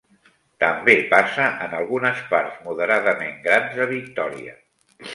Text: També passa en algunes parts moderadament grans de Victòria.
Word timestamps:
També 0.63 0.95
passa 1.11 1.51
en 1.67 1.77
algunes 1.81 2.25
parts 2.33 2.59
moderadament 2.71 3.39
grans 3.49 3.81
de 3.83 3.91
Victòria. 3.97 4.61